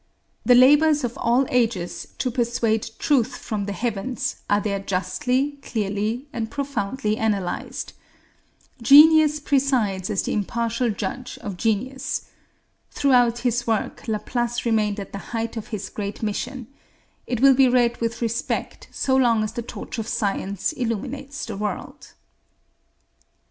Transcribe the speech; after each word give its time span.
The 0.43 0.55
labors 0.55 1.03
of 1.03 1.15
all 1.15 1.45
ages 1.49 2.07
to 2.17 2.31
persuade 2.31 2.89
truth 2.97 3.35
from 3.37 3.65
the 3.67 3.71
heavens 3.71 4.37
are 4.49 4.59
there 4.59 4.79
justly, 4.79 5.59
clearly, 5.61 6.27
and 6.33 6.49
profoundly 6.49 7.17
analyzed. 7.17 7.93
Genius 8.81 9.39
presides 9.39 10.09
as 10.09 10.23
the 10.23 10.33
impartial 10.33 10.89
judge 10.89 11.37
of 11.43 11.55
genius. 11.55 12.23
Throughout 12.89 13.41
his 13.45 13.67
work 13.67 14.07
Laplace 14.07 14.65
remained 14.65 14.99
at 14.99 15.11
the 15.11 15.19
height 15.37 15.55
of 15.55 15.67
his 15.67 15.87
great 15.89 16.23
mission. 16.23 16.65
It 17.27 17.39
will 17.39 17.53
be 17.53 17.69
read 17.69 18.01
with 18.01 18.23
respect 18.23 18.87
so 18.89 19.15
long 19.15 19.43
as 19.43 19.51
the 19.53 19.61
torch 19.61 19.99
of 19.99 20.07
science 20.07 20.71
illuminates 20.71 21.45
the 21.45 21.57
world. 21.57 22.13